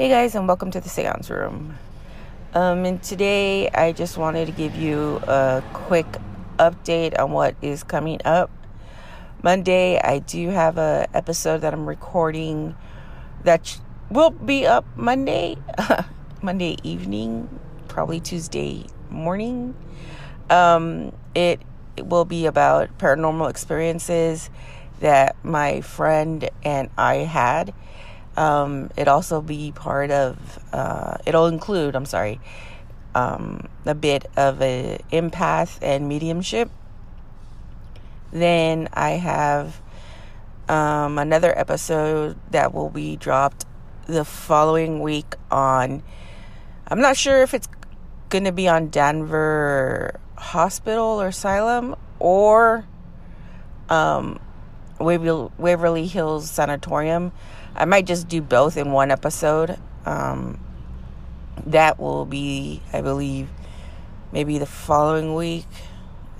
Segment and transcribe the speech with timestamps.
[0.00, 1.76] Hey guys, and welcome to the Seance Room.
[2.54, 6.06] Um, and today I just wanted to give you a quick
[6.58, 8.50] update on what is coming up.
[9.42, 12.76] Monday, I do have a episode that I'm recording
[13.44, 13.78] that
[14.10, 15.58] will be up Monday,
[16.40, 19.74] Monday evening, probably Tuesday morning.
[20.48, 21.60] Um, it,
[21.98, 24.48] it will be about paranormal experiences
[25.00, 27.74] that my friend and I had
[28.36, 30.58] um, it also be part of.
[30.72, 31.96] Uh, it'll include.
[31.96, 32.40] I'm sorry,
[33.14, 36.70] um, a bit of a empath and mediumship.
[38.32, 39.80] Then I have
[40.68, 43.66] um, another episode that will be dropped
[44.06, 46.02] the following week on.
[46.88, 47.68] I'm not sure if it's
[48.28, 52.86] going to be on Danvers Hospital or Asylum or
[53.88, 54.38] um,
[55.00, 57.32] Waverly, Hills Sanatorium.
[57.74, 59.78] I might just do both in one episode.
[60.04, 60.60] Um,
[61.66, 63.48] that will be, I believe,
[64.32, 65.66] maybe the following week.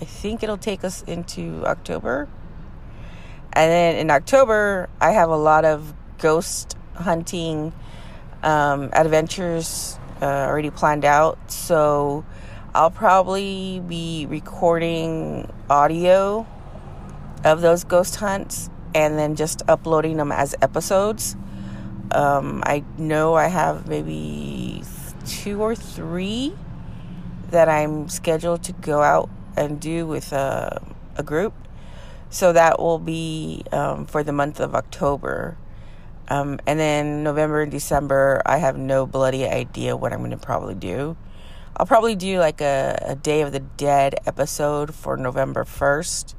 [0.00, 2.28] I think it'll take us into October.
[3.52, 7.72] And then in October, I have a lot of ghost hunting
[8.42, 11.38] um, adventures uh, already planned out.
[11.50, 12.24] So
[12.74, 16.46] I'll probably be recording audio
[17.44, 21.36] of those ghost hunts and then just uploading them as episodes.
[22.10, 24.82] Um, I know I have maybe
[25.26, 26.54] two or three
[27.50, 30.82] that I'm scheduled to go out and do with a,
[31.16, 31.54] a group.
[32.30, 35.56] So that will be um, for the month of October.
[36.28, 40.36] Um, and then November and December, I have no bloody idea what I'm going to
[40.36, 41.16] probably do.
[41.76, 46.34] I'll probably do like a, a Day of the Dead episode for November 1st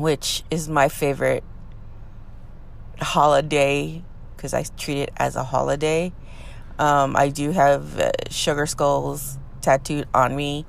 [0.00, 1.44] which is my favorite
[3.00, 4.02] holiday
[4.34, 6.12] because I treat it as a holiday.
[6.78, 10.64] Um, I do have uh, sugar skulls tattooed on me.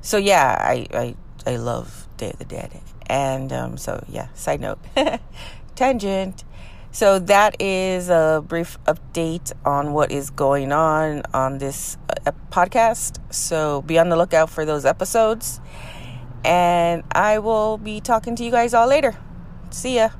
[0.00, 2.80] So yeah, I, I, I love Day of the Dead.
[3.08, 4.78] And um, so yeah, side note,
[5.74, 6.44] tangent.
[6.92, 13.18] So that is a brief update on what is going on on this uh, podcast.
[13.34, 15.60] So be on the lookout for those episodes.
[16.44, 19.16] And I will be talking to you guys all later.
[19.70, 20.10] See ya.